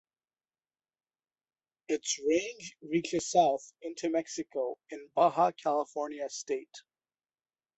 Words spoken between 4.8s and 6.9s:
in Baja California state.